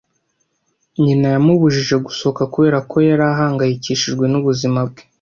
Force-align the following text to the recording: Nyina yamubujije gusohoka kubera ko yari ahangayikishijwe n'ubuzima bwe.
Nyina 1.03 1.27
yamubujije 1.35 1.95
gusohoka 2.05 2.43
kubera 2.53 2.77
ko 2.89 2.95
yari 3.07 3.25
ahangayikishijwe 3.33 4.25
n'ubuzima 4.29 4.79
bwe. 4.89 5.01